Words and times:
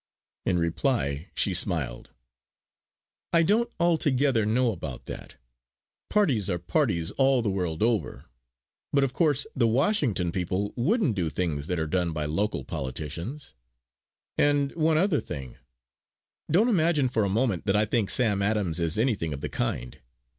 In 0.47 0.57
reply 0.57 1.27
she 1.35 1.53
smiled: 1.53 2.09
"I 3.31 3.43
don't 3.43 3.69
altogether 3.79 4.47
know 4.47 4.71
about 4.71 5.05
that. 5.05 5.35
Parties 6.09 6.49
are 6.49 6.57
parties 6.57 7.11
all 7.19 7.43
the 7.43 7.51
world 7.51 7.83
over. 7.83 8.25
But 8.91 9.03
of 9.03 9.13
course 9.13 9.45
the 9.55 9.67
Washington 9.67 10.31
people 10.31 10.73
wouldn't 10.75 11.15
do 11.15 11.29
things 11.29 11.67
that 11.67 11.77
are 11.77 11.85
done 11.85 12.13
by 12.13 12.25
local 12.25 12.63
politicians. 12.65 13.53
And 14.39 14.71
one 14.73 14.97
other 14.97 15.19
thing. 15.19 15.57
Don't 16.49 16.67
imagine 16.67 17.07
for 17.07 17.23
a 17.23 17.29
moment 17.29 17.67
that 17.67 17.75
I 17.75 17.85
think 17.85 18.09
Sam 18.09 18.41
Adams 18.41 18.79
is 18.79 18.97
anything 18.97 19.33
of 19.35 19.41
the 19.41 19.49
kind. 19.49 19.99